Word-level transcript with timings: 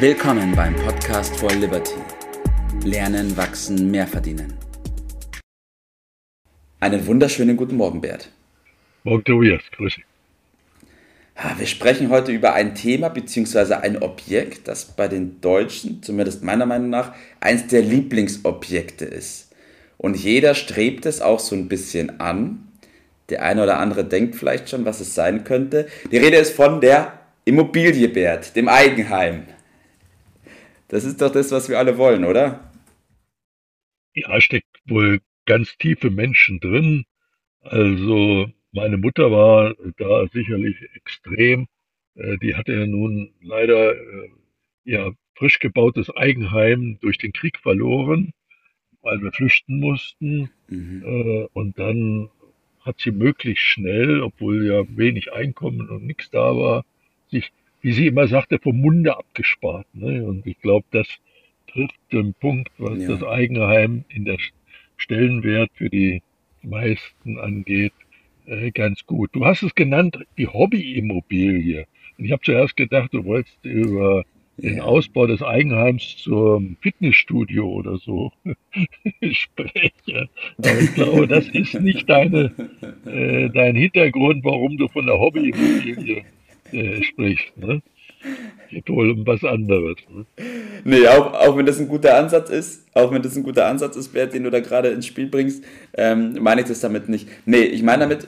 Willkommen 0.00 0.54
beim 0.54 0.76
Podcast 0.76 1.36
for 1.40 1.50
Liberty. 1.50 1.96
Lernen, 2.84 3.36
wachsen, 3.36 3.90
mehr 3.90 4.06
verdienen. 4.06 4.54
Einen 6.78 7.04
wunderschönen 7.04 7.56
guten 7.56 7.74
Morgen, 7.74 8.00
Bert. 8.00 8.30
Morgen, 9.02 9.24
Tobias. 9.24 9.60
Grüße. 9.72 10.02
Wir 11.56 11.66
sprechen 11.66 12.10
heute 12.10 12.30
über 12.30 12.54
ein 12.54 12.76
Thema 12.76 13.08
bzw. 13.08 13.74
ein 13.74 14.00
Objekt, 14.00 14.68
das 14.68 14.84
bei 14.84 15.08
den 15.08 15.40
Deutschen, 15.40 16.00
zumindest 16.00 16.44
meiner 16.44 16.66
Meinung 16.66 16.90
nach, 16.90 17.12
eins 17.40 17.66
der 17.66 17.82
Lieblingsobjekte 17.82 19.04
ist. 19.04 19.50
Und 19.96 20.16
jeder 20.16 20.54
strebt 20.54 21.06
es 21.06 21.20
auch 21.20 21.40
so 21.40 21.56
ein 21.56 21.66
bisschen 21.68 22.20
an. 22.20 22.68
Der 23.30 23.42
eine 23.42 23.64
oder 23.64 23.80
andere 23.80 24.04
denkt 24.04 24.36
vielleicht 24.36 24.70
schon, 24.70 24.84
was 24.84 25.00
es 25.00 25.16
sein 25.16 25.42
könnte. 25.42 25.88
Die 26.12 26.18
Rede 26.18 26.36
ist 26.36 26.54
von 26.54 26.80
der 26.80 27.14
Immobilie, 27.44 28.06
Bert, 28.06 28.54
dem 28.54 28.68
Eigenheim. 28.68 29.42
Das 30.88 31.04
ist 31.04 31.20
doch 31.20 31.30
das, 31.30 31.52
was 31.52 31.68
wir 31.68 31.78
alle 31.78 31.98
wollen, 31.98 32.24
oder? 32.24 32.72
Ja, 34.14 34.40
steckt 34.40 34.80
wohl 34.86 35.20
ganz 35.44 35.76
tiefe 35.76 36.10
Menschen 36.10 36.60
drin. 36.60 37.04
Also 37.60 38.50
meine 38.72 38.96
Mutter 38.96 39.30
war 39.30 39.74
da 39.98 40.26
sicherlich 40.32 40.76
extrem. 40.94 41.66
Äh, 42.14 42.38
die 42.38 42.54
hatte 42.54 42.72
ja 42.72 42.86
nun 42.86 43.32
leider 43.40 43.94
äh, 43.94 44.30
ihr 44.84 45.14
frisch 45.34 45.58
gebautes 45.60 46.10
Eigenheim 46.10 46.98
durch 47.00 47.18
den 47.18 47.32
Krieg 47.32 47.58
verloren, 47.58 48.32
weil 49.02 49.20
wir 49.22 49.32
flüchten 49.32 49.80
mussten. 49.80 50.50
Mhm. 50.68 51.02
Äh, 51.04 51.48
und 51.52 51.78
dann 51.78 52.30
hat 52.80 53.00
sie 53.00 53.10
möglichst 53.10 53.64
schnell, 53.64 54.22
obwohl 54.22 54.66
ja 54.66 54.84
wenig 54.96 55.32
Einkommen 55.32 55.88
und 55.90 56.04
nichts 56.04 56.30
da 56.30 56.56
war, 56.56 56.84
sich 57.30 57.52
wie 57.80 57.92
sie 57.92 58.06
immer 58.06 58.26
sagte, 58.26 58.58
vom 58.58 58.80
Munde 58.80 59.16
abgespart. 59.16 59.86
Ne? 59.92 60.24
Und 60.24 60.46
ich 60.46 60.60
glaube, 60.60 60.86
das 60.90 61.06
trifft 61.70 61.96
den 62.12 62.34
Punkt, 62.34 62.70
was 62.78 62.98
ja. 62.98 63.08
das 63.08 63.22
Eigenheim 63.22 64.04
in 64.08 64.24
der 64.24 64.38
Stellenwert 64.96 65.70
für 65.74 65.90
die 65.90 66.22
meisten 66.62 67.38
angeht, 67.38 67.92
äh, 68.46 68.70
ganz 68.70 69.06
gut. 69.06 69.30
Du 69.32 69.44
hast 69.44 69.62
es 69.62 69.74
genannt, 69.74 70.18
die 70.36 70.48
Hobbyimmobilie. 70.48 71.86
Und 72.18 72.24
ich 72.24 72.32
habe 72.32 72.42
zuerst 72.42 72.76
gedacht, 72.76 73.14
du 73.14 73.24
wolltest 73.24 73.64
über 73.64 74.24
den 74.56 74.80
Ausbau 74.80 75.28
des 75.28 75.40
Eigenheims 75.40 76.16
zum 76.16 76.76
Fitnessstudio 76.80 77.64
oder 77.64 77.96
so 77.98 78.32
sprechen. 79.30 80.28
Aber 80.58 80.80
ich 80.80 80.94
glaube, 80.94 81.28
das 81.28 81.48
ist 81.48 81.80
nicht 81.80 82.08
deine, 82.10 82.52
äh, 83.06 83.50
dein 83.50 83.76
Hintergrund, 83.76 84.44
warum 84.44 84.76
du 84.76 84.88
von 84.88 85.06
der 85.06 85.18
Hobbyimmobilie 85.18 86.24
äh, 86.72 87.02
spricht. 87.02 87.56
Ne? 87.56 87.82
Geht 88.70 88.88
wohl 88.88 89.10
um 89.10 89.26
was 89.26 89.44
anderes. 89.44 89.96
Ne? 90.10 90.26
Nee, 90.84 91.06
auch, 91.08 91.32
auch 91.34 91.56
wenn 91.56 91.66
das 91.66 91.78
ein 91.80 91.88
guter 91.88 92.16
Ansatz 92.16 92.50
ist, 92.50 92.86
auch 92.94 93.12
wenn 93.12 93.22
das 93.22 93.36
ein 93.36 93.42
guter 93.42 93.66
Ansatz 93.66 93.96
ist, 93.96 94.12
Bert, 94.12 94.34
den 94.34 94.44
du 94.44 94.50
da 94.50 94.60
gerade 94.60 94.88
ins 94.88 95.06
Spiel 95.06 95.26
bringst, 95.26 95.64
ähm, 95.96 96.36
meine 96.40 96.62
ich 96.62 96.66
das 96.66 96.80
damit 96.80 97.08
nicht. 97.08 97.28
Nee, 97.46 97.62
ich 97.62 97.82
meine 97.82 98.00
damit, 98.00 98.26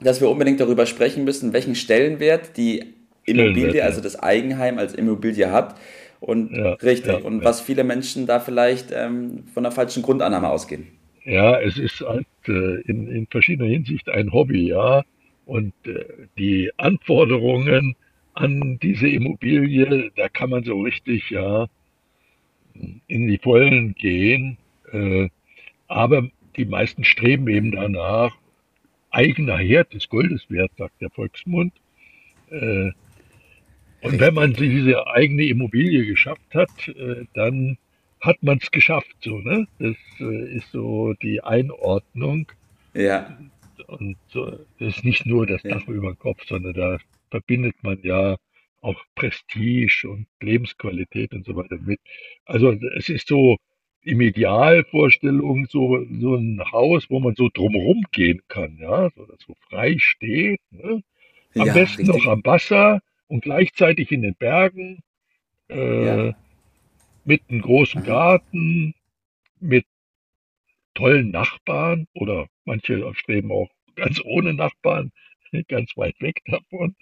dass 0.00 0.20
wir 0.20 0.28
unbedingt 0.28 0.60
darüber 0.60 0.86
sprechen 0.86 1.24
müssen, 1.24 1.52
welchen 1.52 1.74
Stellenwert 1.74 2.56
die 2.56 2.84
Immobilie, 3.24 3.84
also 3.84 4.00
das 4.00 4.18
Eigenheim 4.20 4.78
als 4.78 4.94
Immobilie 4.94 5.50
hat. 5.50 5.74
Und 6.20 6.56
ja, 6.56 6.72
richtig, 6.74 7.12
ja, 7.12 7.18
und 7.18 7.40
ja. 7.40 7.44
was 7.44 7.60
viele 7.60 7.84
Menschen 7.84 8.26
da 8.26 8.40
vielleicht 8.40 8.90
ähm, 8.92 9.44
von 9.52 9.62
der 9.62 9.72
falschen 9.72 10.02
Grundannahme 10.02 10.48
ausgehen. 10.48 10.88
Ja, 11.24 11.60
es 11.60 11.78
ist 11.78 12.00
halt 12.00 12.26
äh, 12.46 12.80
in, 12.82 13.06
in 13.08 13.26
verschiedener 13.26 13.68
Hinsicht 13.68 14.08
ein 14.08 14.32
Hobby, 14.32 14.68
ja. 14.68 15.04
Und 15.48 15.72
äh, 15.86 16.04
die 16.36 16.70
Anforderungen 16.76 17.96
an 18.34 18.78
diese 18.82 19.08
Immobilie, 19.08 20.12
da 20.14 20.28
kann 20.28 20.50
man 20.50 20.62
so 20.62 20.82
richtig 20.82 21.30
ja 21.30 21.68
in 23.06 23.28
die 23.28 23.38
Vollen 23.38 23.94
gehen. 23.94 24.58
Äh, 24.92 25.30
aber 25.86 26.28
die 26.56 26.66
meisten 26.66 27.02
streben 27.02 27.48
eben 27.48 27.70
danach, 27.70 28.36
eigener 29.08 29.56
Herd 29.56 29.94
des 29.94 30.10
Goldes 30.10 30.50
wert, 30.50 30.70
sagt 30.76 31.00
der 31.00 31.08
Volksmund. 31.08 31.72
Äh, 32.50 32.90
und 34.02 34.20
wenn 34.20 34.34
man 34.34 34.52
diese 34.52 35.06
eigene 35.06 35.44
Immobilie 35.44 36.04
geschafft 36.04 36.54
hat, 36.54 36.68
dann 37.34 37.78
hat 38.20 38.42
man 38.42 38.58
es 38.58 38.70
geschafft. 38.70 39.16
So, 39.24 39.38
ne? 39.38 39.66
Das 39.78 39.96
ist 40.20 40.70
so 40.70 41.14
die 41.14 41.42
Einordnung. 41.42 42.46
Ja. 42.94 43.36
Und 43.88 44.18
das 44.34 44.60
ist 44.78 45.04
nicht 45.04 45.24
nur 45.24 45.46
das 45.46 45.62
Dach 45.62 45.86
ja. 45.86 45.94
über 45.94 46.12
dem 46.12 46.18
Kopf, 46.18 46.44
sondern 46.46 46.74
da 46.74 46.98
verbindet 47.30 47.74
man 47.82 47.98
ja 48.02 48.36
auch 48.82 49.02
Prestige 49.14 50.08
und 50.08 50.26
Lebensqualität 50.40 51.32
und 51.32 51.46
so 51.46 51.56
weiter 51.56 51.78
mit. 51.80 51.98
Also 52.44 52.72
es 52.72 53.08
ist 53.08 53.26
so 53.26 53.56
im 54.02 54.20
Idealvorstellung 54.20 55.66
so, 55.70 56.04
so 56.20 56.36
ein 56.36 56.62
Haus, 56.70 57.08
wo 57.08 57.18
man 57.18 57.34
so 57.34 57.48
drumherum 57.52 58.04
gehen 58.12 58.42
kann, 58.48 58.76
ja, 58.78 59.10
so 59.16 59.24
dass 59.24 59.40
so 59.40 59.54
frei 59.68 59.96
steht. 59.98 60.60
Ne? 60.70 61.02
Am 61.54 61.66
ja, 61.66 61.72
besten 61.72 62.02
richtig. 62.02 62.24
noch 62.24 62.30
am 62.30 62.44
Wasser 62.44 63.00
und 63.26 63.42
gleichzeitig 63.42 64.12
in 64.12 64.22
den 64.22 64.34
Bergen, 64.34 65.00
äh, 65.70 66.04
ja. 66.04 66.36
mit 67.24 67.42
einem 67.48 67.62
großen 67.62 68.04
Garten, 68.04 68.94
mit 69.60 69.86
tollen 70.94 71.30
Nachbarn 71.30 72.06
oder 72.12 72.48
manche 72.64 73.12
streben 73.14 73.50
auch 73.50 73.70
ganz 73.98 74.20
ohne 74.24 74.54
Nachbarn, 74.54 75.12
ganz 75.68 75.96
weit 75.96 76.20
weg 76.20 76.40
davon. 76.46 76.94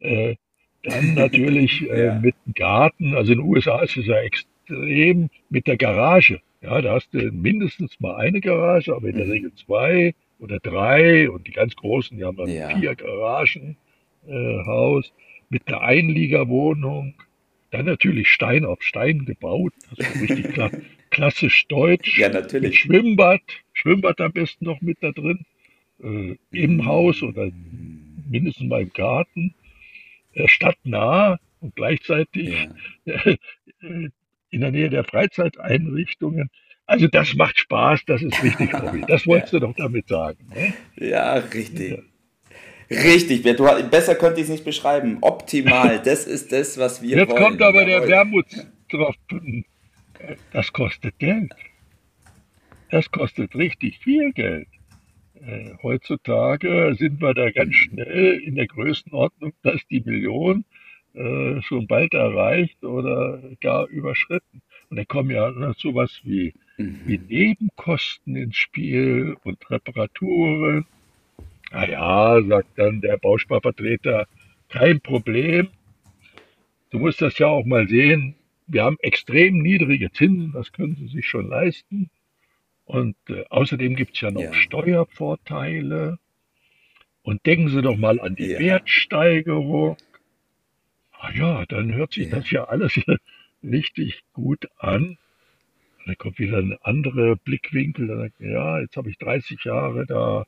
Äh, 0.00 0.36
dann 0.82 1.14
natürlich 1.14 1.82
äh, 1.90 2.06
ja. 2.06 2.18
mit 2.18 2.34
dem 2.46 2.54
Garten, 2.54 3.14
also 3.14 3.32
in 3.32 3.38
den 3.38 3.46
USA 3.46 3.80
ist 3.82 3.96
es 3.96 4.06
ja 4.06 4.20
extrem 4.20 5.30
mit 5.50 5.66
der 5.66 5.76
Garage. 5.76 6.40
Ja, 6.60 6.80
da 6.82 6.94
hast 6.94 7.14
du 7.14 7.18
mindestens 7.30 8.00
mal 8.00 8.16
eine 8.16 8.40
Garage, 8.40 8.94
aber 8.94 9.08
in 9.08 9.16
der 9.16 9.26
mhm. 9.26 9.32
Regel 9.32 9.54
zwei 9.54 10.14
oder 10.40 10.58
drei 10.58 11.30
und 11.30 11.46
die 11.46 11.52
ganz 11.52 11.74
großen, 11.76 12.16
die 12.16 12.24
haben 12.24 12.36
dann 12.36 12.48
ja. 12.48 12.76
vier 12.76 12.94
Garagen, 12.94 13.76
äh, 14.26 14.64
Haus 14.66 15.12
mit 15.50 15.68
der 15.68 15.82
Einliegerwohnung, 15.82 17.14
dann 17.70 17.86
natürlich 17.86 18.28
Stein 18.28 18.64
auf 18.64 18.82
Stein 18.82 19.24
gebaut, 19.24 19.72
also 19.90 20.20
richtig 20.20 20.52
kla 20.52 20.70
klassisch 21.10 21.66
deutsch. 21.68 22.18
Ja, 22.18 22.28
natürlich. 22.28 22.62
Mit 22.62 22.76
Schwimmbad, 22.76 23.40
Schwimmbad 23.72 24.20
am 24.20 24.32
besten 24.32 24.66
noch 24.66 24.80
mit 24.82 24.98
da 25.00 25.10
drin 25.12 25.46
äh, 26.02 26.36
im 26.50 26.84
Haus 26.86 27.22
oder 27.22 27.50
mindestens 28.28 28.68
mal 28.68 28.82
im 28.82 28.92
Garten, 28.92 29.54
äh, 30.34 30.48
stadtnah 30.48 31.38
und 31.60 31.74
gleichzeitig 31.74 32.68
ja. 33.04 33.14
äh, 33.14 33.36
in 34.50 34.60
der 34.60 34.70
Nähe 34.70 34.90
der 34.90 35.04
Freizeiteinrichtungen. 35.04 36.50
Also 36.86 37.06
das 37.06 37.34
macht 37.34 37.58
Spaß, 37.58 38.04
das 38.06 38.22
ist 38.22 38.42
richtig 38.42 38.72
Hobby. 38.80 39.04
Das 39.06 39.26
wolltest 39.26 39.52
ja. 39.52 39.58
du 39.58 39.66
doch 39.66 39.74
damit 39.76 40.08
sagen. 40.08 40.38
Ne? 40.54 40.72
Ja, 40.96 41.34
richtig. 41.34 41.90
Ja. 41.90 41.98
Richtig, 42.90 43.42
du, 43.42 43.88
besser 43.90 44.14
könnte 44.14 44.40
ich 44.40 44.44
es 44.44 44.50
nicht 44.50 44.64
beschreiben. 44.64 45.18
Optimal, 45.20 46.00
das 46.04 46.26
ist 46.26 46.52
das, 46.52 46.78
was 46.78 47.02
wir 47.02 47.18
Jetzt 47.18 47.30
wollen. 47.30 47.42
kommt 47.42 47.62
aber 47.62 47.84
der 47.84 48.06
Wermutstropfen. 48.08 49.66
Das 50.52 50.72
kostet 50.72 51.18
Geld. 51.18 51.54
Das 52.90 53.10
kostet 53.10 53.54
richtig 53.54 53.98
viel 53.98 54.32
Geld. 54.32 54.68
Äh, 55.46 55.74
heutzutage 55.82 56.94
sind 56.98 57.20
wir 57.20 57.34
da 57.34 57.50
ganz 57.50 57.74
schnell 57.74 58.40
in 58.44 58.56
der 58.56 58.66
Größenordnung, 58.66 59.52
dass 59.62 59.86
die 59.88 60.00
Million 60.00 60.64
äh, 61.14 61.60
schon 61.62 61.86
bald 61.86 62.14
erreicht 62.14 62.82
oder 62.84 63.40
gar 63.60 63.86
überschritten. 63.88 64.62
Und 64.90 64.96
da 64.96 65.04
kommen 65.04 65.30
ja 65.30 65.50
noch 65.50 65.76
sowas 65.76 66.20
wie, 66.24 66.54
mhm. 66.76 67.00
wie 67.06 67.18
Nebenkosten 67.18 68.36
ins 68.36 68.56
Spiel 68.56 69.36
und 69.44 69.70
Reparaturen. 69.70 70.86
Na 71.70 71.88
ja, 71.88 72.42
sagt 72.42 72.78
dann 72.78 73.00
der 73.00 73.18
Bausparvertreter, 73.18 74.26
kein 74.68 75.00
Problem. 75.00 75.68
Du 76.90 76.98
musst 76.98 77.20
das 77.20 77.38
ja 77.38 77.48
auch 77.48 77.64
mal 77.64 77.88
sehen. 77.88 78.34
Wir 78.66 78.84
haben 78.84 78.96
extrem 79.00 79.58
niedrige 79.58 80.10
Zinsen, 80.12 80.52
das 80.52 80.72
können 80.72 80.96
Sie 80.96 81.08
sich 81.08 81.26
schon 81.26 81.48
leisten. 81.48 82.10
Und 82.88 83.16
äh, 83.28 83.44
außerdem 83.50 83.96
gibt 83.96 84.14
es 84.14 84.22
ja 84.22 84.30
noch 84.30 84.40
ja. 84.40 84.54
Steuervorteile. 84.54 86.18
Und 87.22 87.44
denken 87.44 87.68
Sie 87.68 87.82
doch 87.82 87.98
mal 87.98 88.18
an 88.18 88.34
die 88.34 88.46
ja. 88.46 88.58
Wertsteigerung. 88.58 89.98
Ah 91.12 91.30
ja, 91.34 91.66
dann 91.66 91.92
hört 91.92 92.14
sich 92.14 92.30
ja. 92.30 92.36
das 92.36 92.50
ja 92.50 92.64
alles 92.64 92.98
richtig 93.62 94.22
gut 94.32 94.68
an. 94.78 95.18
Dann 96.06 96.16
kommt 96.16 96.38
wieder 96.38 96.56
ein 96.56 96.78
anderer 96.80 97.36
Blickwinkel. 97.36 98.06
Dann 98.06 98.20
sagt, 98.20 98.40
ja, 98.40 98.80
jetzt 98.80 98.96
habe 98.96 99.10
ich 99.10 99.18
30 99.18 99.64
Jahre 99.64 100.06
da 100.06 100.46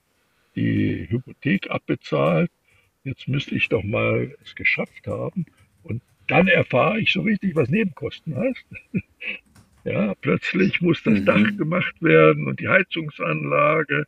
die 0.56 1.08
Hypothek 1.10 1.70
abbezahlt. 1.70 2.50
Jetzt 3.04 3.28
müsste 3.28 3.54
ich 3.54 3.68
doch 3.68 3.82
mal 3.84 4.34
es 4.42 4.54
geschafft 4.54 5.06
haben. 5.06 5.44
Und 5.82 6.00
dann 6.26 6.48
erfahre 6.48 7.00
ich 7.00 7.12
so 7.12 7.20
richtig, 7.20 7.54
was 7.54 7.68
Nebenkosten 7.68 8.34
heißt. 8.34 8.64
Ja, 9.84 10.14
plötzlich 10.20 10.80
muss 10.80 11.02
das 11.02 11.20
mhm. 11.20 11.24
Dach 11.24 11.56
gemacht 11.56 12.02
werden 12.02 12.46
und 12.46 12.60
die 12.60 12.68
Heizungsanlage. 12.68 14.06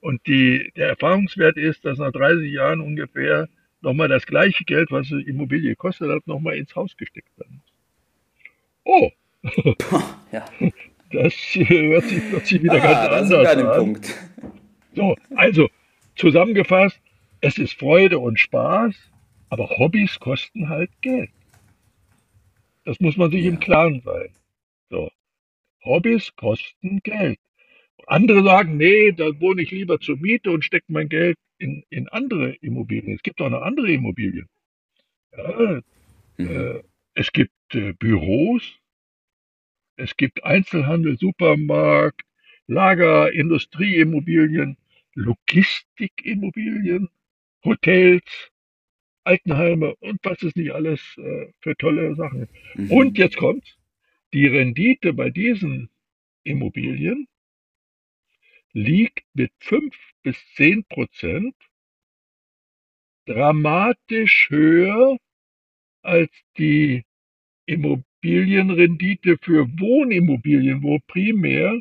Und 0.00 0.26
die, 0.26 0.72
der 0.76 0.88
Erfahrungswert 0.88 1.56
ist, 1.56 1.84
dass 1.84 1.98
nach 1.98 2.12
30 2.12 2.50
Jahren 2.50 2.80
ungefähr 2.80 3.48
nochmal 3.82 4.08
das 4.08 4.26
gleiche 4.26 4.64
Geld, 4.64 4.90
was 4.90 5.08
die 5.08 5.22
Immobilie 5.22 5.76
kostet 5.76 6.10
hat, 6.10 6.26
nochmal 6.26 6.56
ins 6.56 6.74
Haus 6.74 6.96
gesteckt 6.96 7.30
werden 7.38 7.60
muss. 7.60 7.72
oh, 8.84 9.10
ja. 10.32 10.44
das 11.12 11.34
hört 11.54 12.04
sich 12.04 12.22
plötzlich 12.30 12.62
wieder 12.62 12.82
ah, 12.82 13.08
ganz 13.08 13.32
anders 13.32 13.56
an. 13.56 13.76
Punkt. 13.78 14.14
So, 14.94 15.16
also 15.36 15.68
zusammengefasst, 16.16 17.00
es 17.40 17.58
ist 17.58 17.78
Freude 17.78 18.18
und 18.18 18.38
Spaß, 18.38 18.94
aber 19.48 19.68
Hobbys 19.68 20.18
kosten 20.18 20.68
halt 20.68 20.90
Geld. 21.00 21.30
Das 22.84 22.98
muss 23.00 23.16
man 23.16 23.30
sich 23.30 23.44
ja. 23.44 23.50
im 23.50 23.60
Klaren 23.60 24.00
sein. 24.04 24.30
Hobbys 25.84 26.34
kosten 26.36 27.00
Geld. 27.02 27.38
Andere 28.06 28.42
sagen, 28.42 28.76
nee, 28.76 29.12
da 29.12 29.40
wohne 29.40 29.62
ich 29.62 29.70
lieber 29.70 30.00
zur 30.00 30.16
Miete 30.16 30.50
und 30.50 30.64
stecke 30.64 30.86
mein 30.88 31.08
Geld 31.08 31.36
in, 31.58 31.84
in 31.90 32.08
andere 32.08 32.54
Immobilien. 32.56 33.14
Es 33.14 33.22
gibt 33.22 33.40
auch 33.40 33.50
noch 33.50 33.62
andere 33.62 33.92
Immobilien. 33.92 34.48
Ja, 35.36 35.80
mhm. 36.38 36.46
äh, 36.48 36.82
es 37.14 37.30
gibt 37.32 37.52
äh, 37.72 37.92
Büros, 37.92 38.78
es 39.96 40.16
gibt 40.16 40.42
Einzelhandel, 40.44 41.18
Supermarkt, 41.18 42.22
Lager, 42.66 43.32
Industrieimmobilien, 43.32 44.76
Logistikimmobilien, 45.14 47.08
Hotels, 47.64 48.50
Altenheime 49.24 49.94
und 49.96 50.18
was 50.22 50.42
es 50.42 50.56
nicht 50.56 50.72
alles 50.72 51.00
äh, 51.18 51.52
für 51.60 51.76
tolle 51.76 52.14
Sachen. 52.14 52.48
Mhm. 52.74 52.90
Und 52.90 53.18
jetzt 53.18 53.36
kommt 53.36 53.76
die 54.32 54.46
Rendite 54.46 55.12
bei 55.12 55.30
diesen 55.30 55.90
Immobilien 56.44 57.26
liegt 58.72 59.24
mit 59.34 59.52
5 59.58 59.94
bis 60.22 60.36
10 60.56 60.84
Prozent 60.84 61.54
dramatisch 63.26 64.48
höher 64.50 65.16
als 66.02 66.30
die 66.58 67.04
Immobilienrendite 67.66 69.38
für 69.40 69.68
Wohnimmobilien, 69.78 70.82
wo 70.82 70.98
primär 71.06 71.78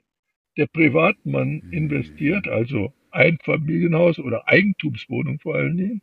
der 0.58 0.68
Privatmann 0.68 1.62
mhm. 1.64 1.74
investiert, 1.74 2.48
also 2.48 2.94
Einfamilienhaus 3.12 4.20
oder 4.20 4.48
Eigentumswohnung 4.48 5.40
vor 5.40 5.56
allen 5.56 5.78
Dingen, 5.78 6.02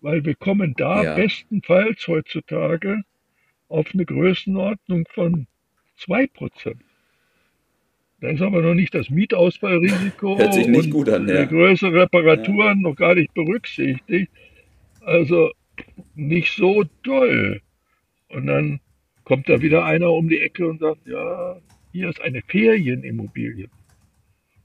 weil 0.00 0.24
wir 0.24 0.34
kommen 0.34 0.74
da 0.76 1.02
ja. 1.04 1.14
bestenfalls 1.14 2.06
heutzutage 2.08 3.02
auf 3.68 3.92
eine 3.94 4.04
Größenordnung 4.04 5.06
von 5.12 5.46
2%. 6.06 6.76
Da 8.20 8.28
ist 8.28 8.40
aber 8.40 8.62
noch 8.62 8.74
nicht 8.74 8.94
das 8.94 9.10
Mietausfallrisiko 9.10 10.38
Hört 10.38 10.54
sich 10.54 10.68
nicht 10.68 10.90
gut 10.90 11.08
an, 11.08 11.26
ja. 11.28 11.44
größere 11.44 12.02
Reparaturen 12.02 12.80
ja. 12.80 12.88
noch 12.90 12.94
gar 12.94 13.16
nicht 13.16 13.34
berücksichtigt. 13.34 14.30
Also 15.00 15.50
nicht 16.14 16.54
so 16.54 16.84
toll. 17.02 17.60
Und 18.28 18.46
dann 18.46 18.80
kommt 19.24 19.48
da 19.48 19.60
wieder 19.60 19.84
einer 19.84 20.12
um 20.12 20.28
die 20.28 20.38
Ecke 20.38 20.68
und 20.68 20.78
sagt, 20.78 21.06
ja, 21.06 21.56
hier 21.92 22.08
ist 22.08 22.20
eine 22.20 22.42
Ferienimmobilie. 22.42 23.68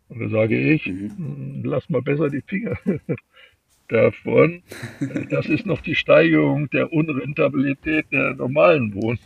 Und 0.09 0.19
da 0.19 0.29
sage 0.29 0.57
ich, 0.57 0.85
mhm. 0.85 1.17
Hm, 1.17 1.61
lass 1.63 1.89
mal 1.89 2.01
besser 2.01 2.29
die 2.29 2.43
Finger 2.45 2.77
davon. 3.87 4.63
Das 5.29 5.47
ist 5.47 5.65
noch 5.65 5.81
die 5.81 5.95
Steigerung 5.95 6.69
der 6.69 6.93
Unrentabilität 6.93 8.05
der 8.11 8.35
normalen 8.35 8.93
Wohnungen. 8.93 9.19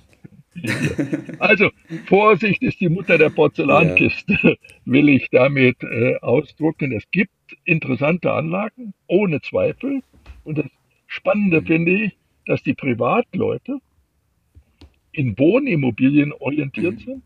Also, 1.39 1.71
Vorsicht 2.07 2.61
ist 2.61 2.79
die 2.81 2.89
Mutter 2.89 3.17
der 3.17 3.29
Porzellankiste, 3.29 4.37
ja. 4.41 4.53
will 4.85 5.09
ich 5.09 5.29
damit 5.31 5.81
äh, 5.81 6.17
ausdrucken. 6.17 6.91
Es 6.91 7.09
gibt 7.11 7.31
interessante 7.65 8.31
Anlagen, 8.31 8.93
ohne 9.07 9.41
Zweifel. 9.41 10.01
Und 10.43 10.57
das 10.57 10.67
Spannende 11.07 11.61
mhm. 11.61 11.65
finde 11.65 11.91
ich, 12.03 12.17
dass 12.45 12.63
die 12.63 12.73
Privatleute 12.73 13.79
in 15.13 15.37
Wohnimmobilien 15.37 16.33
orientiert 16.33 16.95
mhm. 16.95 16.99
sind 16.99 17.23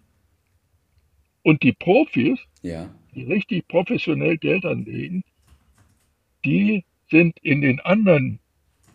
und 1.44 1.62
die 1.62 1.74
Profis, 1.74 2.39
ja. 2.63 2.89
die 3.13 3.24
richtig 3.24 3.68
professionell 3.68 4.38
Geld 4.38 4.66
anlegen, 4.66 5.24
die 6.44 6.83
sind 7.10 7.38
in 7.44 7.62
den 7.62 7.80
anderen 7.80 8.39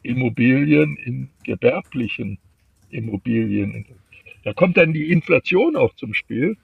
Immobilien, 0.02 0.96
in 0.96 1.30
gewerblichen 1.44 2.38
Immobilien. 2.90 3.86
Da 4.44 4.52
kommt 4.52 4.76
dann 4.76 4.92
die 4.92 5.10
Inflation 5.10 5.76
auch 5.76 5.94
zum 5.94 6.14
Spiel. 6.14 6.56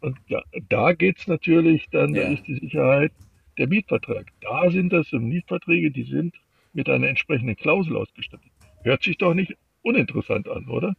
Und 0.00 0.18
da, 0.28 0.42
da 0.68 0.92
geht 0.92 1.18
es 1.18 1.26
natürlich 1.26 1.86
dann, 1.90 2.14
ja. 2.14 2.24
da 2.24 2.28
ist 2.32 2.46
die 2.46 2.56
Sicherheit 2.56 3.12
der 3.58 3.68
Mietvertrag. 3.68 4.26
Da 4.40 4.70
sind 4.70 4.92
das 4.92 5.10
Mietverträge, 5.12 5.90
die 5.90 6.04
sind 6.04 6.34
mit 6.72 6.88
einer 6.88 7.08
entsprechenden 7.08 7.56
Klausel 7.56 7.96
ausgestattet. 7.96 8.50
Hört 8.82 9.02
sich 9.02 9.16
doch 9.16 9.34
nicht 9.34 9.56
uninteressant 9.82 10.48
an, 10.48 10.68
oder? 10.68 10.94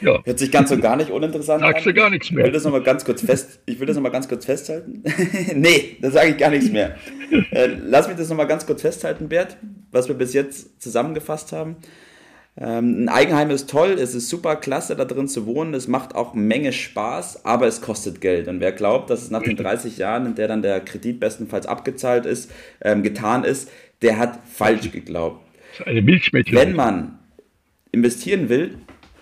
Ja. 0.00 0.22
Hört 0.24 0.38
sich 0.38 0.50
ganz 0.50 0.70
und 0.70 0.80
gar 0.80 0.96
nicht 0.96 1.10
uninteressant 1.10 1.60
Sagst 1.60 1.64
an. 1.64 1.72
Sagst 1.72 1.86
du 1.86 1.94
gar 1.94 2.10
nichts 2.10 2.30
mehr. 2.30 2.44
Ich 2.44 2.46
will 2.46 2.52
das 2.52 2.64
nochmal 2.64 2.82
ganz 2.82 3.04
kurz 3.04 3.22
fest, 3.22 3.60
ich 3.66 3.80
will 3.80 3.86
das 3.86 3.96
noch 3.96 4.02
mal 4.02 4.10
ganz 4.10 4.28
kurz 4.28 4.44
festhalten. 4.44 5.02
nee, 5.54 5.96
da 6.00 6.10
sage 6.10 6.30
ich 6.30 6.36
gar 6.36 6.50
nichts 6.50 6.70
mehr. 6.70 6.96
Äh, 7.50 7.68
lass 7.82 8.08
mich 8.08 8.16
das 8.16 8.28
nochmal 8.28 8.46
ganz 8.46 8.66
kurz 8.66 8.82
festhalten, 8.82 9.28
Bert, 9.28 9.56
was 9.90 10.08
wir 10.08 10.14
bis 10.14 10.34
jetzt 10.34 10.82
zusammengefasst 10.82 11.52
haben. 11.52 11.76
Ähm, 12.58 13.02
ein 13.04 13.08
Eigenheim 13.08 13.50
ist 13.50 13.68
toll, 13.68 13.96
es 13.98 14.14
ist 14.14 14.30
super 14.30 14.56
klasse, 14.56 14.96
da 14.96 15.04
drin 15.04 15.28
zu 15.28 15.46
wohnen, 15.46 15.74
es 15.74 15.88
macht 15.88 16.14
auch 16.14 16.32
Menge 16.32 16.72
Spaß, 16.72 17.44
aber 17.44 17.66
es 17.66 17.82
kostet 17.82 18.20
Geld. 18.20 18.48
Und 18.48 18.60
wer 18.60 18.72
glaubt, 18.72 19.10
dass 19.10 19.22
es 19.22 19.30
nach 19.30 19.42
den 19.42 19.56
30 19.56 19.98
Jahren, 19.98 20.26
in 20.26 20.34
der 20.34 20.48
dann 20.48 20.62
der 20.62 20.80
Kredit 20.80 21.20
bestenfalls 21.20 21.66
abgezahlt 21.66 22.24
ist, 22.24 22.50
ähm, 22.80 23.02
getan 23.02 23.44
ist, 23.44 23.70
der 24.00 24.18
hat 24.18 24.40
falsch 24.50 24.90
geglaubt. 24.90 25.44
Eine 25.84 26.00
Milchmädchen. 26.00 26.56
Wenn 26.56 26.74
man 26.74 27.18
investieren 27.92 28.48
will, 28.48 28.78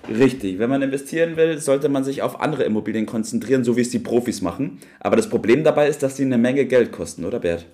Richtig. 0.09 0.59
Wenn 0.59 0.69
man 0.69 0.83
investieren 0.83 1.37
will, 1.37 1.59
sollte 1.59 1.89
man 1.89 2.05
sich 2.05 2.23
auf 2.23 2.41
andere 2.41 2.65
Immobilien 2.65 3.07
konzentrieren, 3.07 3.65
so 3.65 3.77
wie 3.77 3.81
es 3.81 3.91
die 3.91 3.99
Profis 3.99 4.43
machen. 4.43 4.79
Aber 5.01 5.17
das 5.17 5.29
Problem 5.29 5.65
dabei 5.65 5.89
ist, 5.89 6.03
dass 6.03 6.17
sie 6.17 6.25
eine 6.25 6.39
Menge 6.39 6.67
Geld 6.67 6.93
kosten, 6.93 7.25
oder 7.25 7.41
Bert? 7.41 7.67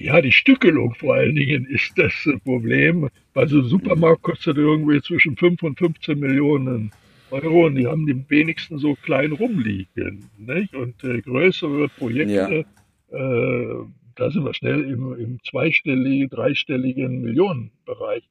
Ja, 0.00 0.20
die 0.20 0.32
Stückelung 0.32 0.94
vor 0.94 1.14
allen 1.14 1.34
Dingen 1.34 1.66
ist 1.66 1.92
das 1.96 2.12
Problem. 2.44 3.08
Weil 3.34 3.48
so 3.48 3.58
ein 3.58 3.64
Supermarkt 3.64 4.22
kostet 4.22 4.56
irgendwie 4.56 5.00
zwischen 5.02 5.36
5 5.36 5.62
und 5.62 5.78
15 5.78 6.18
Millionen 6.18 6.92
Euro 7.30 7.66
und 7.66 7.74
die 7.74 7.86
haben 7.86 8.06
die 8.06 8.24
wenigsten 8.30 8.78
so 8.78 8.94
klein 8.94 9.32
rumliegen. 9.32 10.30
Nicht? 10.38 10.74
Und 10.74 11.02
äh, 11.04 11.20
größere 11.20 11.88
Projekte, 11.88 12.64
ja. 13.12 13.18
äh, 13.18 13.84
da 14.14 14.30
sind 14.30 14.44
wir 14.44 14.54
schnell 14.54 14.84
im, 14.84 15.14
im 15.18 15.38
zweistelligen, 15.44 16.30
dreistelligen 16.30 17.20
Millionenbereich. 17.20 18.22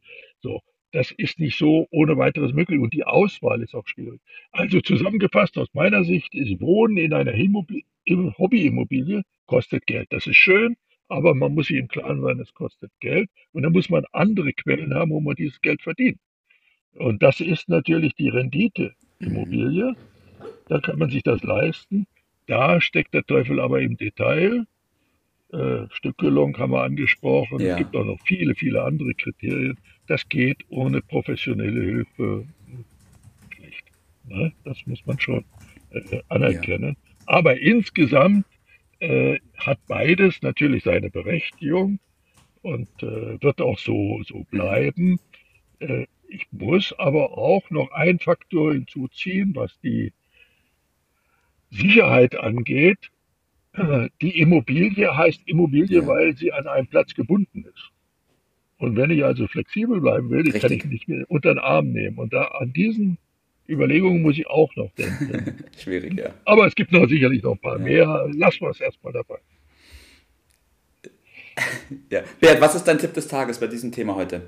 So 0.41 0.61
das 0.91 1.11
ist 1.11 1.39
nicht 1.39 1.57
so 1.57 1.87
ohne 1.91 2.17
weiteres 2.17 2.53
möglich 2.53 2.79
und 2.79 2.93
die 2.93 3.03
Auswahl 3.03 3.61
ist 3.61 3.75
auch 3.75 3.87
schwierig. 3.87 4.21
Also 4.51 4.81
zusammengefasst 4.81 5.57
aus 5.57 5.67
meiner 5.73 6.03
Sicht 6.03 6.33
ist 6.33 6.59
Wohnen 6.61 6.97
in 6.97 7.13
einer 7.13 7.33
Hobbyimmobilie 7.33 9.23
kostet 9.45 9.85
Geld. 9.85 10.07
Das 10.11 10.27
ist 10.27 10.37
schön, 10.37 10.75
aber 11.07 11.33
man 11.33 11.53
muss 11.53 11.67
sich 11.67 11.77
im 11.77 11.87
Klaren 11.87 12.21
sein, 12.21 12.39
es 12.39 12.53
kostet 12.53 12.91
Geld 12.99 13.29
und 13.53 13.63
dann 13.63 13.71
muss 13.71 13.89
man 13.89 14.05
andere 14.11 14.53
Quellen 14.53 14.93
haben, 14.93 15.11
wo 15.11 15.19
man 15.19 15.35
dieses 15.35 15.61
Geld 15.61 15.81
verdient. 15.81 16.19
Und 16.93 17.21
das 17.21 17.39
ist 17.39 17.69
natürlich 17.69 18.15
die 18.15 18.29
Rendite 18.29 18.93
Immobilie. 19.19 19.95
Da 20.67 20.79
kann 20.79 20.99
man 20.99 21.09
sich 21.09 21.23
das 21.23 21.43
leisten. 21.43 22.07
Da 22.47 22.81
steckt 22.81 23.13
der 23.13 23.23
Teufel 23.23 23.59
aber 23.59 23.81
im 23.81 23.97
Detail. 23.97 24.65
Äh, 25.51 25.85
Stückelung 25.91 26.57
haben 26.57 26.71
wir 26.71 26.83
angesprochen. 26.83 27.59
Ja. 27.59 27.71
Es 27.71 27.77
gibt 27.77 27.95
auch 27.95 28.05
noch 28.05 28.19
viele, 28.25 28.55
viele 28.55 28.83
andere 28.83 29.13
Kriterien. 29.13 29.79
Das 30.07 30.27
geht 30.27 30.65
ohne 30.69 31.01
professionelle 31.01 31.81
Hilfe 31.81 32.47
nicht. 33.59 33.83
Ne? 34.27 34.51
Das 34.63 34.77
muss 34.85 35.05
man 35.05 35.19
schon 35.19 35.45
äh, 35.91 36.21
anerkennen. 36.29 36.97
Ja. 36.99 37.23
Aber 37.27 37.59
insgesamt 37.59 38.45
äh, 38.99 39.39
hat 39.57 39.79
beides 39.87 40.41
natürlich 40.41 40.83
seine 40.83 41.09
Berechtigung 41.09 41.99
und 42.61 42.89
äh, 43.01 43.41
wird 43.41 43.61
auch 43.61 43.77
so, 43.77 44.21
so 44.23 44.43
bleiben. 44.49 45.19
Äh, 45.79 46.05
ich 46.27 46.47
muss 46.51 46.93
aber 46.97 47.37
auch 47.37 47.69
noch 47.69 47.91
einen 47.91 48.19
Faktor 48.19 48.73
hinzuziehen, 48.73 49.55
was 49.55 49.79
die 49.81 50.11
Sicherheit 51.69 52.35
angeht. 52.35 53.11
Die 54.21 54.39
Immobilie 54.39 55.15
heißt 55.15 55.43
Immobilie, 55.45 56.01
ja. 56.01 56.07
weil 56.07 56.35
sie 56.35 56.51
an 56.51 56.65
einem 56.65 56.87
Platz 56.87 57.13
gebunden 57.13 57.63
ist. 57.63 57.91
Und 58.77 58.95
wenn 58.95 59.11
ich 59.11 59.23
also 59.23 59.47
flexibel 59.47 60.01
bleiben 60.01 60.29
will, 60.31 60.41
Richtig. 60.41 60.61
kann 60.61 60.71
ich 60.71 60.85
nicht 60.85 61.07
mehr 61.07 61.25
unter 61.29 61.53
den 61.53 61.59
Arm 61.59 61.91
nehmen. 61.91 62.17
Und 62.17 62.33
da 62.33 62.43
an 62.45 62.73
diesen 62.73 63.19
Überlegungen 63.67 64.21
muss 64.21 64.37
ich 64.37 64.47
auch 64.47 64.73
noch 64.75 64.91
denken. 64.91 65.63
Schwierig, 65.77 66.17
ja. 66.17 66.33
Aber 66.45 66.67
es 66.67 66.75
gibt 66.75 66.91
noch 66.91 67.07
sicherlich 67.07 67.43
noch 67.43 67.53
ein 67.53 67.59
paar 67.59 67.77
ja. 67.79 67.83
mehr. 67.83 68.29
Lassen 68.33 68.61
wir 68.61 68.69
es 68.69 68.81
erstmal 68.81 69.13
dabei. 69.13 69.39
Ja. 72.11 72.21
Bert, 72.39 72.61
was 72.61 72.75
ist 72.75 72.83
dein 72.83 72.99
Tipp 72.99 73.15
des 73.15 73.27
Tages 73.27 73.59
bei 73.59 73.65
diesem 73.65 73.91
Thema 73.91 74.13
heute? 74.13 74.47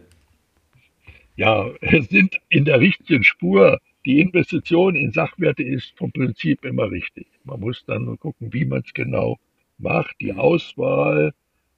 Ja, 1.36 1.68
es 1.82 2.08
sind 2.10 2.38
in 2.50 2.66
der 2.66 2.80
richtigen 2.80 3.24
Spur. 3.24 3.80
Die 4.06 4.20
Investition 4.20 4.96
in 4.96 5.12
Sachwerte 5.12 5.64
ist 5.64 5.92
vom 5.98 6.12
Prinzip 6.12 6.64
immer 6.66 6.92
richtig. 6.92 7.28
Man 7.46 7.62
muss 7.62 7.84
dann 7.86 8.06
nur 8.06 8.18
gucken, 8.18 8.54
wie 8.54 8.66
man 8.66 8.84
es 8.86 8.94
genau 8.94 9.40
macht. 9.80 10.16
Die 10.22 10.34
mhm. 10.34 10.40
Auswahl, 10.40 11.34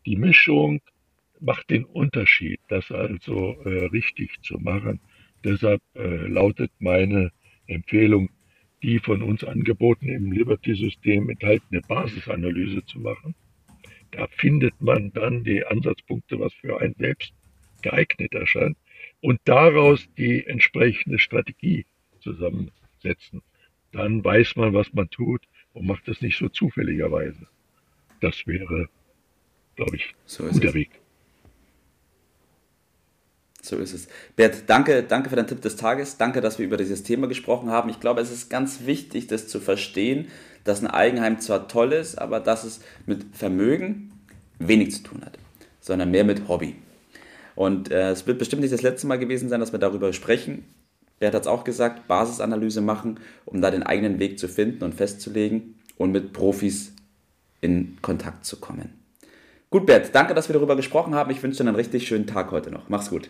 die 0.05 0.17
Mischung, 0.17 0.81
macht 1.39 1.69
den 1.69 1.86
Unterschied, 1.86 2.60
das 2.67 2.91
also 2.91 3.55
äh, 3.65 3.86
richtig 3.86 4.41
zu 4.43 4.57
machen. 4.60 5.00
Deshalb 5.43 5.81
äh, 5.95 6.27
lautet 6.27 6.71
meine 6.79 7.31
Empfehlung, 7.67 8.29
die 8.83 9.00
von 9.00 9.21
uns 9.21 9.43
angebotene 9.43 10.13
im 10.13 10.31
Liberty-System 10.31 11.29
enthaltene 11.29 11.81
Basisanalyse 11.81 12.86
zu 12.86 13.00
machen. 13.00 13.36
Da 14.12 14.27
findet 14.27 14.79
man 14.81 15.13
dann 15.13 15.43
die 15.43 15.65
Ansatzpunkte, 15.65 16.39
was 16.39 16.53
für 16.53 16.79
einen 16.79 16.95
selbst 16.95 17.33
geeignet 17.81 18.33
erscheint 18.33 18.77
und 19.21 19.39
daraus 19.45 20.07
die 20.17 20.45
entsprechende 20.45 21.19
Strategie 21.19 21.86
zusammensetzen. 22.19 23.41
Dann 23.91 24.24
weiß 24.24 24.55
man, 24.55 24.74
was 24.74 24.93
man 24.93 25.10
tut 25.10 25.41
und 25.74 25.86
macht 25.86 26.07
das 26.07 26.21
nicht 26.21 26.38
so 26.38 26.50
zufälligerweise. 26.50 27.48
Das 28.19 28.45
wäre, 28.45 28.89
glaube 29.75 29.95
ich, 29.95 30.13
so 30.25 30.45
guter 30.45 30.69
es. 30.69 30.74
Weg. 30.74 31.00
So 33.62 33.77
ist 33.77 33.94
es. 33.94 34.08
Bert, 34.36 34.63
danke, 34.68 35.03
danke 35.03 35.30
für 35.30 35.36
deinen 35.36 35.48
Tipp 35.48 35.62
des 35.62 35.75
Tages. 35.75 36.18
Danke, 36.18 36.41
dass 36.41 36.58
wir 36.58 36.65
über 36.65 36.77
dieses 36.77 37.03
Thema 37.03 37.27
gesprochen 37.27 37.70
haben. 37.70 37.89
Ich 37.89 38.00
glaube, 38.00 38.22
es 38.22 38.32
ist 38.32 38.50
ganz 38.50 38.86
wichtig, 38.86 39.27
das 39.27 39.48
zu 39.48 39.60
verstehen, 39.60 40.30
dass 40.63 40.82
ein 40.82 40.88
Eigenheim 40.88 41.39
zwar 41.39 41.68
toll 41.68 41.94
ist, 41.94 42.18
aber 42.18 42.39
dass 42.39 42.63
es 42.63 42.82
mit 43.06 43.24
Vermögen 43.34 44.12
wenig 44.60 44.94
zu 44.94 45.03
tun 45.03 45.22
hat, 45.24 45.38
sondern 45.80 46.12
mehr 46.12 46.24
mit 46.24 46.48
Hobby. 46.48 46.75
Und 47.56 47.91
äh, 47.91 48.12
es 48.12 48.25
wird 48.25 48.39
bestimmt 48.39 48.62
nicht 48.62 48.74
das 48.74 48.82
letzte 48.82 49.08
Mal 49.08 49.20
gewesen 49.20 49.50
sein, 49.50 49.60
dass 49.60 49.72
wir 49.72 49.80
darüber 49.80 50.12
sprechen. 50.13 50.65
Bert 51.20 51.36
hat 51.36 51.44
es 51.44 51.48
auch 51.48 51.63
gesagt, 51.63 52.08
Basisanalyse 52.08 52.82
machen, 52.82 53.20
um 53.46 53.62
da 53.62 53.70
den 53.70 53.84
eigenen 53.84 54.18
Weg 54.18 54.39
zu 54.39 54.48
finden 54.48 54.84
und 54.84 54.96
festzulegen 54.96 55.75
und 55.98 56.12
mit 56.12 56.34
Profis 56.34 56.94
in 57.60 57.98
Kontakt 58.01 58.46
zu 58.46 58.60
kommen. 58.60 59.01
Gut, 59.70 59.86
Bert, 59.86 60.13
danke, 60.13 60.34
dass 60.34 60.50
wir 60.50 60.53
darüber 60.53 60.75
gesprochen 60.75 61.13
haben. 61.13 61.30
Ich 61.30 61.44
wünsche 61.44 61.63
dir 61.63 61.70
einen 61.70 61.75
richtig 61.75 62.08
schönen 62.08 62.25
Tag 62.25 62.51
heute 62.51 62.72
noch. 62.72 62.89
Mach's 62.89 63.12
gut. 63.12 63.30